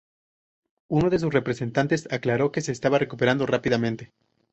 [0.87, 4.11] Uno de sus representantes aclaró que se estaba recuperando rápidamente.